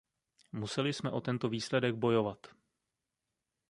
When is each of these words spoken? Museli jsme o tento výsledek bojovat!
Museli 0.51 0.93
jsme 0.93 1.11
o 1.11 1.21
tento 1.21 1.49
výsledek 1.49 1.95
bojovat! 1.95 2.47